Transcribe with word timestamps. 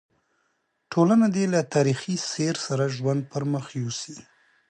ټولنه 0.91 1.25
دې 1.35 1.45
له 1.53 1.59
تاریخي 1.73 2.15
سیر 2.31 2.55
سره 2.67 2.93
ژوند 2.95 3.21
پر 3.31 3.43
مخ 3.51 3.65
یوسي. 3.81 4.15